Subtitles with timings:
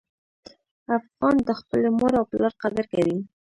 [0.97, 3.17] افغان د خپلې مور او پلار قدر کوي.